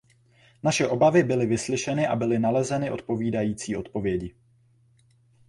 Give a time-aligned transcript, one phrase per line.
[0.63, 4.35] Naše obavy byly vyslyšeny a byly nalezeny odpovídající odpovědi.